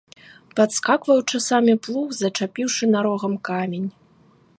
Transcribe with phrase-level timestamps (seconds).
[0.59, 3.85] Падскакваў часамі плуг, зачапіўшы нарогам камень.